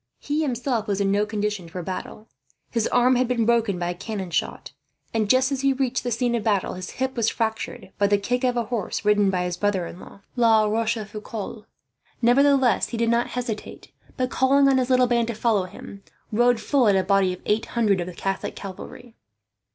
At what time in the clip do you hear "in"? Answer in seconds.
0.99-1.11, 9.85-9.99